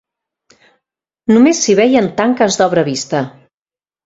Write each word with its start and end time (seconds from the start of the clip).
Només 1.33 1.61
s'hi 1.67 1.75
veien 1.81 2.09
tanques 2.23 2.59
d'obra 2.63 2.87
vista. 2.89 3.23